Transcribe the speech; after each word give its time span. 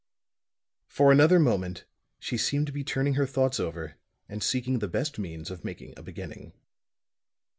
For 0.87 1.11
another 1.11 1.37
moment 1.37 1.85
she 2.17 2.35
seemed 2.35 2.65
to 2.65 2.73
be 2.73 2.83
turning 2.83 3.13
her 3.13 3.27
thoughts 3.27 3.59
over 3.59 3.97
and 4.27 4.41
seeking 4.41 4.79
the 4.79 4.87
best 4.87 5.19
means 5.19 5.51
of 5.51 5.63
making 5.63 5.93
a 5.95 6.01
beginning. 6.01 6.53